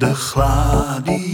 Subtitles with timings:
[0.00, 1.28] de gladiolen.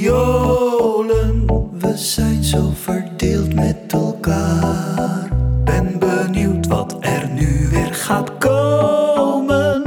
[1.78, 5.28] We zijn zo verdeeld met elkaar.
[5.64, 9.82] Ben benieuwd wat er nu weer gaat komen.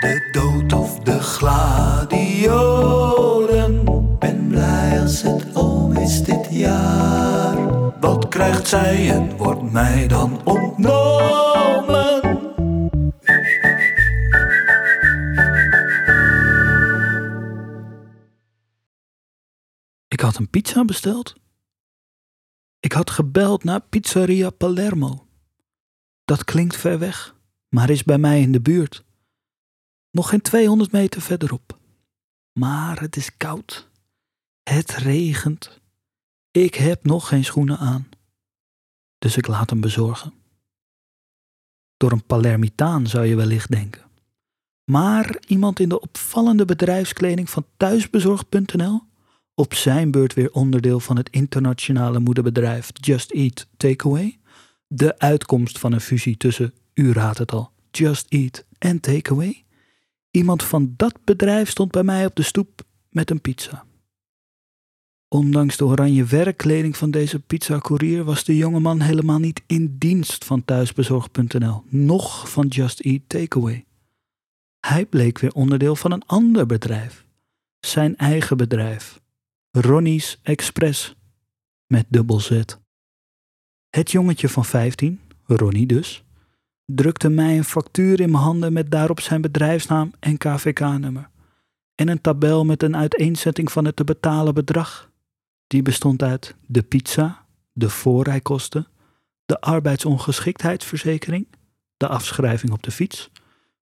[0.00, 2.24] De dood of de gladiolen.
[4.18, 7.56] Ben blij als het om is dit jaar.
[8.00, 12.49] Wat krijgt zij en wordt mij dan ontnomen?
[20.30, 21.34] Had een pizza besteld.
[22.80, 25.26] Ik had gebeld naar Pizzeria Palermo.
[26.24, 27.36] Dat klinkt ver weg,
[27.68, 29.04] maar is bij mij in de buurt.
[30.10, 31.78] Nog geen 200 meter verderop.
[32.52, 33.88] Maar het is koud.
[34.62, 35.80] Het regent.
[36.50, 38.08] Ik heb nog geen schoenen aan.
[39.18, 40.32] Dus ik laat hem bezorgen.
[41.96, 44.10] Door een Palermitaan zou je wellicht denken.
[44.84, 49.08] Maar iemand in de opvallende bedrijfskleding van thuisbezorgd.nl
[49.60, 54.38] op zijn beurt weer onderdeel van het internationale moederbedrijf Just Eat Takeaway.
[54.86, 59.64] De uitkomst van een fusie tussen, u raadt het al, Just Eat en Takeaway.
[60.30, 63.84] Iemand van dat bedrijf stond bij mij op de stoep met een pizza.
[65.28, 70.64] Ondanks de oranje werkkleding van deze pizzacourier was de jongeman helemaal niet in dienst van
[70.64, 73.84] thuisbezorg.nl, noch van Just Eat Takeaway.
[74.80, 77.24] Hij bleek weer onderdeel van een ander bedrijf,
[77.80, 79.20] zijn eigen bedrijf,
[79.72, 81.14] Ronnie's Express,
[81.86, 82.62] met dubbel Z.
[83.90, 86.24] Het jongetje van 15, Ronnie dus,
[86.84, 91.30] drukte mij een factuur in mijn handen met daarop zijn bedrijfsnaam en KVK-nummer.
[91.94, 95.10] En een tabel met een uiteenzetting van het te betalen bedrag.
[95.66, 98.86] Die bestond uit de pizza, de voorrijkosten,
[99.44, 101.46] de arbeidsongeschiktheidsverzekering,
[101.96, 103.30] de afschrijving op de fiets,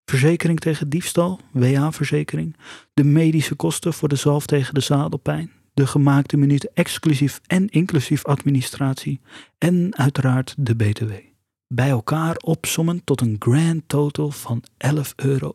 [0.05, 2.55] verzekering tegen diefstal, WA-verzekering,
[2.93, 8.25] de medische kosten voor de zalf tegen de zadelpijn, de gemaakte minuten exclusief en inclusief
[8.25, 9.19] administratie
[9.57, 11.11] en uiteraard de BTW.
[11.67, 15.53] Bij elkaar opsommen tot een grand total van 11,95 euro.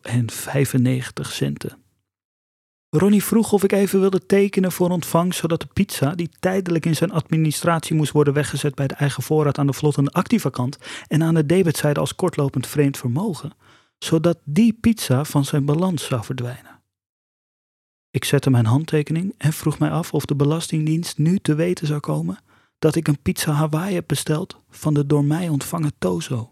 [2.89, 6.95] Ronnie vroeg of ik even wilde tekenen voor ontvangst, zodat de pizza, die tijdelijk in
[6.95, 10.77] zijn administratie moest worden weggezet bij de eigen voorraad aan de vlottende activa-kant
[11.07, 13.53] en aan de debitzijde als kortlopend vreemd vermogen,
[13.97, 16.74] zodat die pizza van zijn balans zou verdwijnen.
[18.15, 21.99] Ik zette mijn handtekening en vroeg mij af of de Belastingdienst nu te weten zou
[21.99, 22.37] komen
[22.79, 26.49] dat ik een pizza Hawaii heb besteld van de door mij ontvangen Tozo.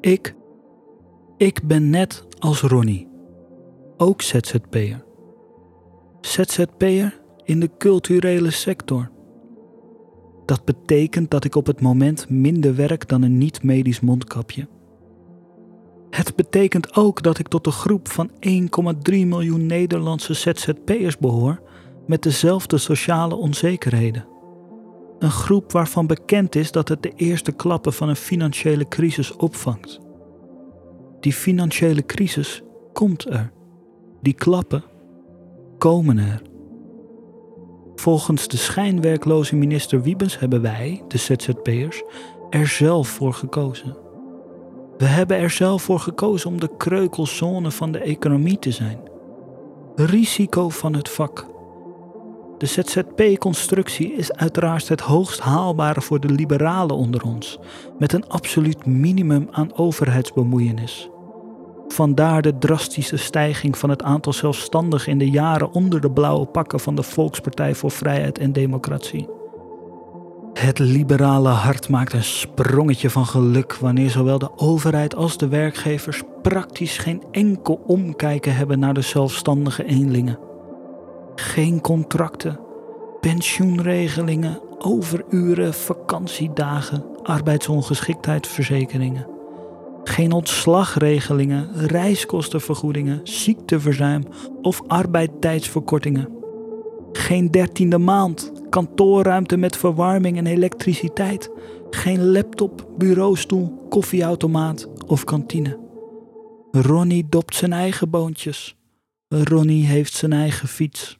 [0.00, 0.34] Ik,
[1.40, 3.08] ik ben net als Ronnie,
[3.96, 5.04] ook ZZP'er.
[6.20, 9.10] ZZP'er in de culturele sector.
[10.44, 14.68] Dat betekent dat ik op het moment minder werk dan een niet-medisch mondkapje.
[16.10, 21.62] Het betekent ook dat ik tot de groep van 1,3 miljoen Nederlandse ZZP'ers behoor
[22.06, 24.26] met dezelfde sociale onzekerheden.
[25.18, 30.09] Een groep waarvan bekend is dat het de eerste klappen van een financiële crisis opvangt.
[31.20, 33.52] Die financiële crisis komt er.
[34.22, 34.84] Die klappen
[35.78, 36.42] komen er.
[37.94, 42.02] Volgens de schijnwerkloze minister Wiebes hebben wij, de ZZP'ers,
[42.50, 43.96] er zelf voor gekozen.
[44.98, 48.98] We hebben er zelf voor gekozen om de kreukelzone van de economie te zijn.
[49.94, 51.49] Risico van het vak.
[52.60, 57.58] De ZZP-constructie is uiteraard het hoogst haalbare voor de liberalen onder ons,
[57.98, 61.08] met een absoluut minimum aan overheidsbemoeienis.
[61.88, 66.80] Vandaar de drastische stijging van het aantal zelfstandigen in de jaren onder de blauwe pakken
[66.80, 69.28] van de Volkspartij voor Vrijheid en Democratie.
[70.52, 76.22] Het liberale hart maakt een sprongetje van geluk wanneer zowel de overheid als de werkgevers
[76.42, 80.49] praktisch geen enkel omkijken hebben naar de zelfstandige eenlingen.
[81.40, 82.60] Geen contracten,
[83.20, 89.26] pensioenregelingen, overuren, vakantiedagen, arbeidsongeschiktheidsverzekeringen.
[90.04, 94.22] Geen ontslagregelingen, reiskostenvergoedingen, ziekteverzuim
[94.62, 96.28] of arbeidstijdsverkortingen.
[97.12, 101.50] Geen dertiende maand, kantoorruimte met verwarming en elektriciteit.
[101.90, 105.78] Geen laptop, bureaustoel, koffieautomaat of kantine.
[106.70, 108.76] Ronnie dopt zijn eigen boontjes.
[109.28, 111.19] Ronnie heeft zijn eigen fiets.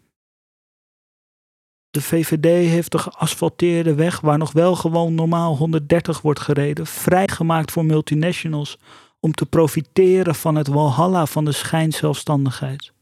[1.91, 7.73] De VVD heeft de geasfalteerde weg, waar nog wel gewoon normaal 130 wordt gereden, vrijgemaakt
[7.73, 8.79] voor multinationals
[9.21, 12.93] om te profiteren van het walhalla van de schijnzelfstandigheid.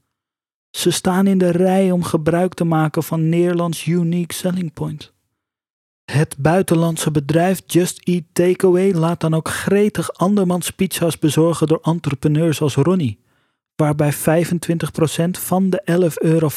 [0.71, 5.13] Ze staan in de rij om gebruik te maken van Nederlands unique selling point.
[6.05, 12.61] Het buitenlandse bedrijf Just Eat Takeaway laat dan ook gretig andermans pizza's bezorgen door entrepreneurs
[12.61, 13.19] als Ronnie,
[13.81, 14.17] waarbij 25%
[15.31, 15.83] van de
[16.13, 16.49] 11,95 euro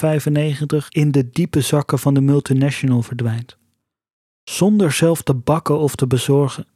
[0.89, 3.57] in de diepe zakken van de multinational verdwijnt.
[4.43, 6.67] Zonder zelf te bakken of te bezorgen.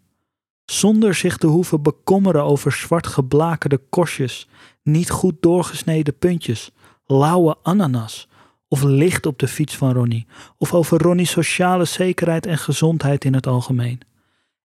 [0.66, 4.48] Zonder zich te hoeven bekommeren over zwart geblakerde korstjes,
[4.84, 6.72] niet goed doorgesneden puntjes,
[7.06, 8.28] lauwe ananas
[8.68, 10.28] of licht op de fiets van Ronnie,
[10.58, 14.00] of over Ronnie's sociale zekerheid en gezondheid in het algemeen.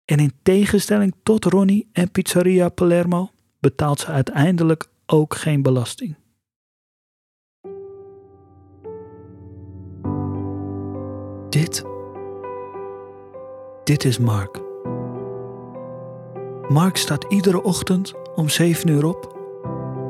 [0.05, 3.31] En in tegenstelling tot Ronnie en Pizzeria Palermo
[3.61, 6.17] betaalt ze uiteindelijk ook geen belasting.
[11.49, 11.85] Dit.
[13.85, 14.61] Dit is Mark.
[16.69, 19.39] Mark staat iedere ochtend om 7 uur op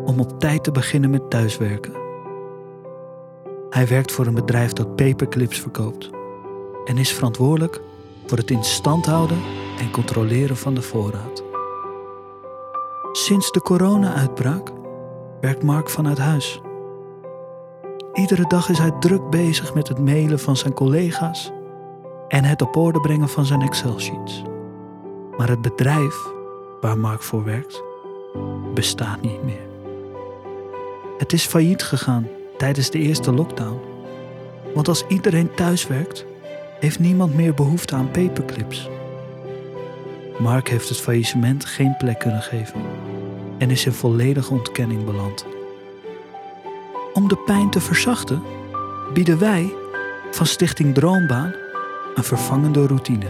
[0.05, 1.93] om op tijd te beginnen met thuiswerken.
[3.71, 6.11] Hij werkt voor een bedrijf dat paperclips verkoopt
[6.85, 7.81] en is verantwoordelijk
[8.27, 9.39] voor het in stand houden
[9.79, 11.43] en controleren van de voorraad.
[13.13, 14.79] Sinds de corona-uitbraak
[15.41, 16.61] werkt Mark vanuit huis.
[18.13, 21.53] Iedere dag is hij druk bezig met het mailen van zijn collega's
[22.29, 24.43] en het op orde brengen van zijn Excel-sheets.
[25.37, 26.15] Maar het bedrijf
[26.81, 27.83] waar Mark voor werkt,
[28.75, 29.69] bestaat niet meer.
[31.19, 33.81] Het is failliet gegaan tijdens de eerste lockdown.
[34.75, 36.25] Want als iedereen thuis werkt,
[36.81, 38.89] heeft niemand meer behoefte aan paperclips.
[40.39, 42.81] Mark heeft het faillissement geen plek kunnen geven
[43.61, 45.47] en is in volledige ontkenning beland.
[47.13, 48.43] Om de pijn te verzachten,
[49.13, 49.73] bieden wij
[50.31, 51.55] van Stichting Droombaan
[52.15, 53.27] een vervangende routine.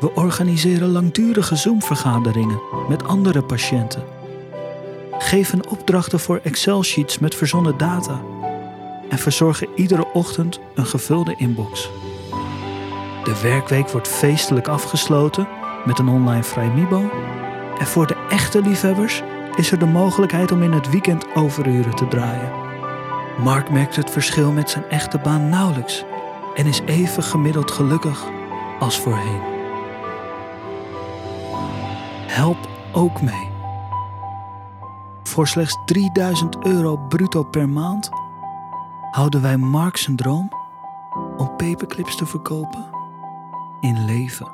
[0.00, 4.16] We organiseren langdurige Zoom-vergaderingen met andere patiënten
[5.18, 8.20] geven opdrachten voor Excel-sheets met verzonnen data
[9.08, 11.90] en verzorgen iedere ochtend een gevulde inbox.
[13.24, 15.48] De werkweek wordt feestelijk afgesloten
[15.84, 17.10] met een online vrijmibo
[17.78, 19.22] en voor de echte liefhebbers
[19.56, 22.52] is er de mogelijkheid om in het weekend overuren te draaien.
[23.42, 26.04] Mark merkt het verschil met zijn echte baan nauwelijks
[26.54, 28.24] en is even gemiddeld gelukkig
[28.78, 29.40] als voorheen.
[32.26, 33.50] Help ook mee.
[35.22, 38.10] Voor slechts 3000 euro bruto per maand
[39.10, 40.50] houden wij Mark zijn droom
[41.36, 42.84] om paperclips te verkopen
[43.80, 44.48] in leven.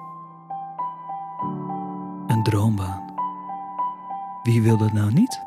[2.27, 3.04] Een droombaan.
[4.45, 5.41] Wie wil dat nou niet?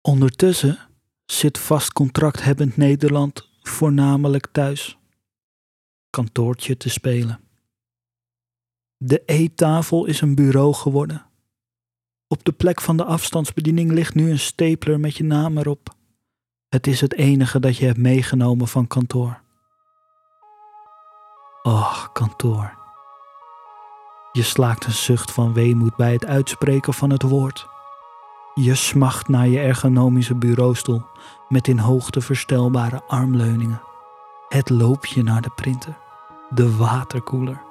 [0.00, 0.78] Ondertussen
[1.24, 4.98] zit vast contracthebbend Nederland voornamelijk thuis.
[6.10, 7.40] Kantoortje te spelen.
[8.96, 11.26] De eettafel is een bureau geworden.
[12.26, 15.94] Op de plek van de afstandsbediening ligt nu een stapler met je naam erop.
[16.68, 19.43] Het is het enige dat je hebt meegenomen van kantoor.
[21.66, 22.74] Och, kantoor.
[24.32, 27.68] Je slaakt een zucht van weemoed bij het uitspreken van het woord.
[28.54, 31.02] Je smacht naar je ergonomische bureaustoel
[31.48, 33.82] met in hoogte verstelbare armleuningen.
[34.48, 35.96] Het loopje naar de printer.
[36.50, 37.62] De waterkoeler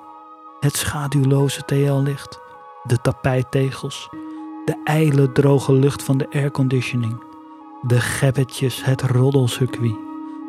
[0.63, 2.39] het schaduwloze TL-licht,
[2.83, 4.09] de tapijttegels,
[4.65, 7.23] de ijle droge lucht van de airconditioning,
[7.81, 9.95] de gebbetjes, het roddelcircuit,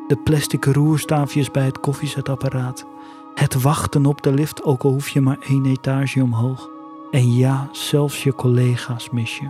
[0.06, 2.86] de plastic roerstaafjes bij het koffiezetapparaat,
[3.34, 6.68] het wachten op de lift ook al hoef je maar één etage omhoog.
[7.10, 9.48] En ja, zelfs je collega's mis je.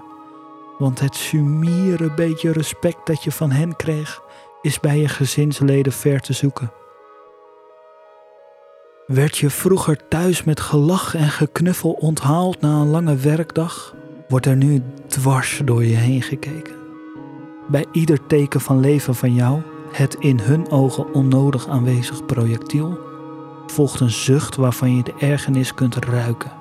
[0.78, 4.22] Want het sumiere beetje respect dat je van hen kreeg,
[4.62, 6.72] is bij je gezinsleden ver te zoeken.
[9.06, 13.94] Werd je vroeger thuis met gelach en geknuffel onthaald na een lange werkdag,
[14.28, 16.74] wordt er nu dwars door je heen gekeken.
[17.68, 19.60] Bij ieder teken van leven van jou,
[19.92, 22.98] het in hun ogen onnodig aanwezig projectiel,
[23.66, 26.52] volgt een zucht waarvan je de ergernis kunt ruiken.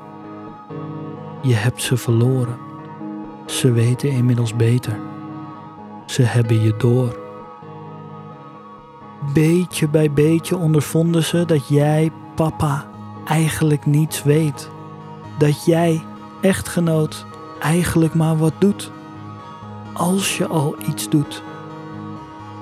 [1.41, 2.57] Je hebt ze verloren.
[3.45, 4.99] Ze weten inmiddels beter.
[6.05, 7.21] Ze hebben je door.
[9.33, 12.87] Beetje bij beetje ondervonden ze dat jij papa
[13.25, 14.69] eigenlijk niets weet.
[15.37, 16.03] Dat jij,
[16.41, 17.25] echtgenoot,
[17.59, 18.91] eigenlijk maar wat doet.
[19.93, 21.43] Als je al iets doet.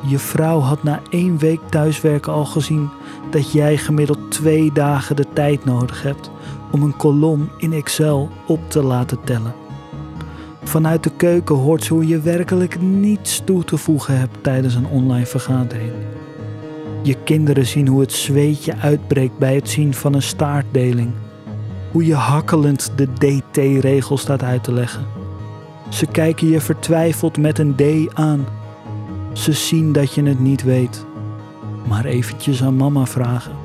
[0.07, 2.89] Je vrouw had na één week thuiswerken al gezien
[3.29, 6.31] dat jij gemiddeld twee dagen de tijd nodig hebt
[6.71, 9.53] om een kolom in Excel op te laten tellen.
[10.63, 14.87] Vanuit de keuken hoort ze hoe je werkelijk niets toe te voegen hebt tijdens een
[14.87, 15.91] online vergadering.
[17.03, 21.11] Je kinderen zien hoe het zweetje uitbreekt bij het zien van een staartdeling.
[21.91, 25.05] Hoe je hakkelend de DT-regel staat uit te leggen.
[25.89, 28.45] Ze kijken je vertwijfeld met een D aan.
[29.33, 31.05] Ze zien dat je het niet weet.
[31.87, 33.55] Maar eventjes aan mama vragen.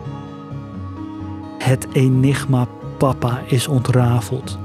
[1.59, 2.67] Het enigma
[2.99, 4.59] papa is ontrafeld.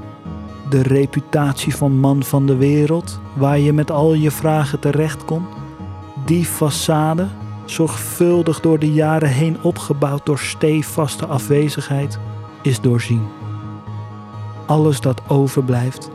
[0.68, 5.44] De reputatie van man van de wereld, waar je met al je vragen terecht kon,
[6.24, 7.26] die façade,
[7.64, 12.18] zorgvuldig door de jaren heen opgebouwd door stevaste afwezigheid,
[12.62, 13.22] is doorzien.
[14.66, 16.10] Alles dat overblijft,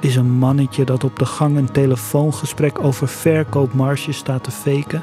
[0.00, 5.02] is een mannetje dat op de gang een telefoongesprek over verkoopmarges staat te faken,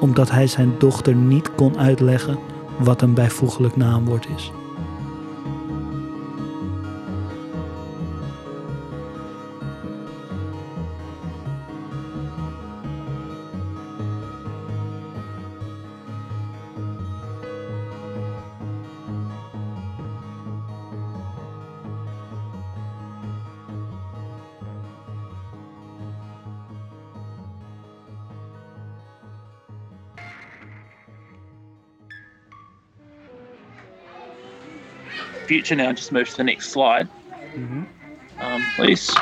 [0.00, 2.38] omdat hij zijn dochter niet kon uitleggen
[2.78, 4.52] wat een bijvoeglijk naamwoord is.
[35.46, 35.92] Future now.
[35.92, 37.08] Just move to the next slide,
[38.40, 39.14] um, please.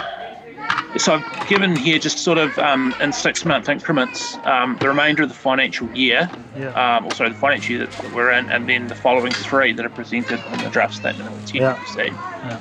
[0.96, 5.24] So I've given here just sort of um, in six month increments um, the remainder
[5.24, 6.68] of the financial year, Yeah.
[6.96, 9.88] um, also the financial year that we're in, and then the following three that are
[9.90, 11.54] presented in the draft statement of intent.
[11.54, 11.84] Yeah.
[11.86, 12.06] see.
[12.06, 12.60] Yeah.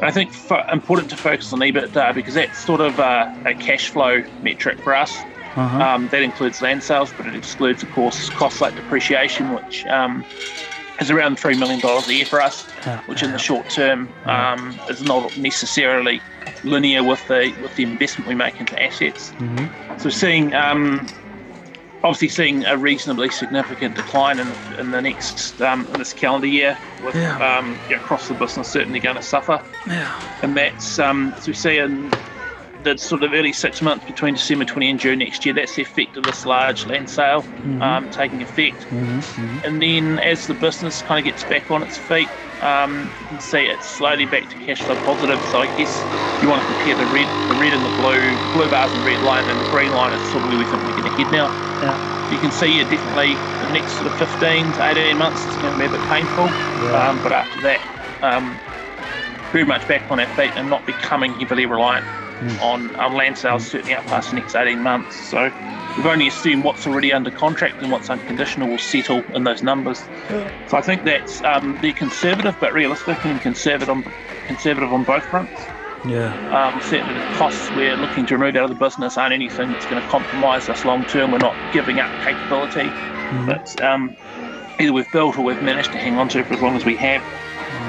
[0.00, 3.88] I think fo- important to focus on EBITDA because that's sort of uh, a cash
[3.88, 5.16] flow metric for us.
[5.54, 5.82] Uh-huh.
[5.82, 10.24] Um, that includes land sales, but it excludes, of course, costs like depreciation, which um,
[11.02, 12.64] is around $3 million a year for us,
[13.06, 16.22] which in the short term um, is not necessarily
[16.64, 19.32] linear with the with the investment we make into assets.
[19.38, 19.68] Mhm.
[19.98, 21.06] So seeing um,
[22.04, 26.78] obviously seeing a reasonably significant decline in, in the next um, in this calendar year,
[27.00, 27.36] with Yeah.
[27.58, 30.12] um, across the business certainly going to suffer Yeah.
[30.42, 32.10] and that's um, as we see in
[32.84, 35.54] the sort of early six months between December 20 and June next year.
[35.54, 37.46] That's the effect of this large land sale
[37.80, 39.64] um, taking effect, Mhm, mhm.
[39.64, 43.40] and then as the business kind of gets back on its feet, um, you can
[43.40, 45.42] see it's slowly back to cash flow positive.
[45.42, 46.06] So I guess
[46.40, 49.20] you want to compare the red, the red and the blue, blue bars and red
[49.22, 51.30] line, and the green line is sort of where we think we're going to head
[51.30, 51.52] now.
[51.80, 51.98] Yeah.
[52.28, 55.72] You can see yeah, definitely the next sort of 15 to 18 months it's going
[55.74, 57.10] to be a bit painful, Yeah.
[57.10, 57.80] um, but after that,
[58.22, 58.60] um,
[59.52, 62.06] very much back on our feet and not becoming heavily reliant
[62.60, 65.14] on, on land sales, certainly out past the next 18 months.
[65.30, 65.50] So
[65.96, 70.02] we've only assumed what's already under contract and what's unconditional will settle in those numbers.
[70.66, 74.04] So I think that's um, they're conservative but realistic and conservative on,
[74.46, 75.68] conservative on both fronts.
[76.04, 76.36] Yeah.
[76.50, 79.86] Um, certainly the costs we're looking to remove out of the business aren't anything that's
[79.86, 81.30] going to compromise us long term.
[81.30, 82.90] We're not giving up capability,
[83.46, 84.16] but um,
[84.80, 86.96] either we've built or we've managed to hang on to for as long as we
[86.96, 87.22] have.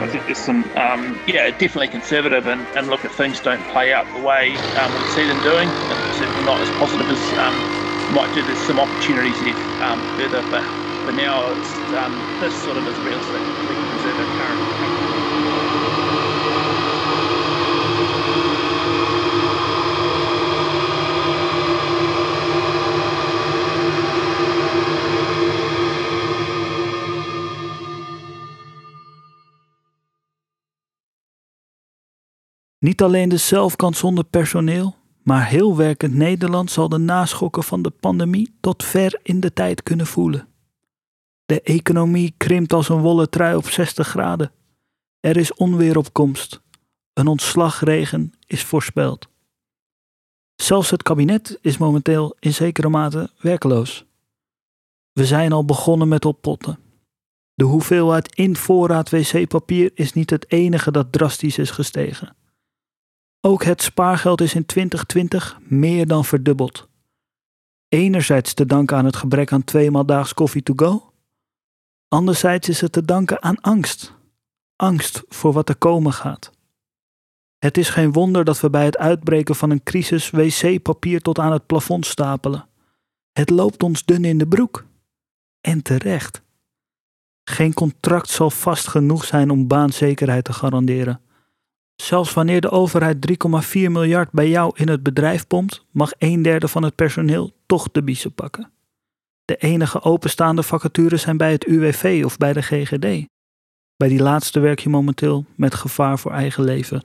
[0.01, 3.93] I think there's some, um, yeah, definitely conservative and, and look if things don't play
[3.93, 5.75] out the way um, we see them doing.
[6.11, 7.65] Certainly not as positive as um,
[8.09, 8.43] might do.
[8.43, 10.65] There's some opportunities there um, further, but
[11.03, 13.45] for now, it's, um, this sort of is realistic.
[14.17, 14.63] Our current.
[32.83, 37.89] Niet alleen de zelfkant zonder personeel, maar heel werkend Nederland zal de naschokken van de
[37.89, 40.47] pandemie tot ver in de tijd kunnen voelen.
[41.45, 44.51] De economie krimpt als een wollen trui op 60 graden.
[45.19, 46.61] Er is onweer op komst.
[47.13, 49.27] Een ontslagregen is voorspeld.
[50.55, 54.05] Zelfs het kabinet is momenteel in zekere mate werkloos.
[55.11, 56.79] We zijn al begonnen met oppotten.
[57.53, 62.35] De hoeveelheid in voorraad wc-papier is niet het enige dat drastisch is gestegen.
[63.45, 66.89] Ook het spaargeld is in 2020 meer dan verdubbeld.
[67.87, 71.13] Enerzijds te danken aan het gebrek aan tweemaal daags koffie to go.
[72.07, 74.13] Anderzijds is het te danken aan angst.
[74.75, 76.51] Angst voor wat er komen gaat.
[77.57, 81.51] Het is geen wonder dat we bij het uitbreken van een crisis wc-papier tot aan
[81.51, 82.67] het plafond stapelen.
[83.31, 84.85] Het loopt ons dun in de broek.
[85.61, 86.41] En terecht.
[87.43, 91.21] Geen contract zal vast genoeg zijn om baanzekerheid te garanderen.
[91.95, 96.67] Zelfs wanneer de overheid 3,4 miljard bij jou in het bedrijf pompt, mag een derde
[96.67, 98.71] van het personeel toch de biezen pakken.
[99.45, 103.27] De enige openstaande vacatures zijn bij het UWV of bij de GGD.
[103.97, 107.03] Bij die laatste werk je momenteel met gevaar voor eigen leven.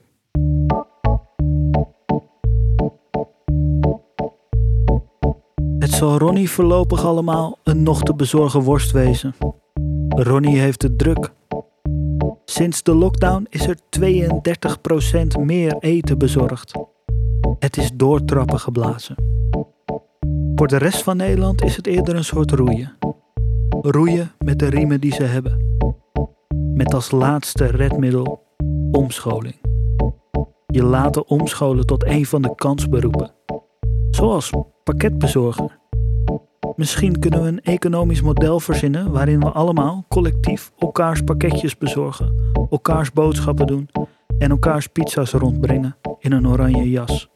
[5.79, 9.35] Het zal Ronnie voorlopig allemaal een nog te bezorgen worst wezen.
[10.09, 11.31] Ronnie heeft het druk
[12.49, 13.77] Sinds de lockdown is er
[15.37, 16.71] 32% meer eten bezorgd.
[17.59, 19.15] Het is doortrappen geblazen.
[20.55, 22.97] Voor de rest van Nederland is het eerder een soort roeien.
[23.69, 25.77] Roeien met de riemen die ze hebben.
[26.73, 28.43] Met als laatste redmiddel
[28.91, 29.55] omscholing.
[30.67, 33.31] Je laten omscholen tot een van de kansberoepen.
[34.09, 34.53] Zoals
[34.83, 35.78] pakketbezorger.
[36.79, 42.33] Misschien kunnen we een economisch model verzinnen waarin we allemaal collectief elkaars pakketjes bezorgen,
[42.69, 43.89] elkaars boodschappen doen
[44.37, 47.29] en elkaars pizza's rondbrengen in een oranje jas.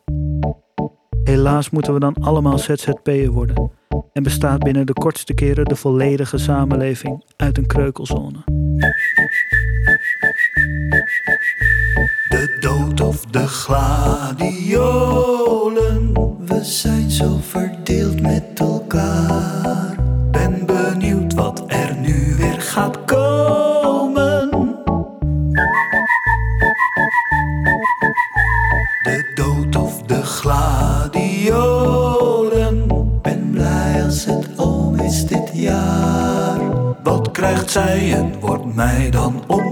[1.24, 3.72] Helaas moeten we dan allemaal ZZP'er worden
[4.14, 8.44] en bestaat binnen de kortste keren de volledige samenleving uit een kreukelzone.
[12.30, 12.58] De
[13.32, 15.14] de gladiolen.
[16.46, 19.96] We zijn zo verdeeld met elkaar.
[20.32, 24.50] Ben benieuwd wat er nu weer gaat komen.
[29.04, 31.28] De dood of de gladiolen.
[33.22, 36.60] Ben blij als het om is dit jaar.
[37.04, 39.63] Wat krijgt zij en wordt mij dan ontnomen?